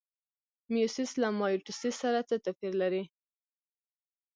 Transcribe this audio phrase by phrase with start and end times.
[0.73, 3.03] میوسیس له مایټوسیس سره څه توپیر لري؟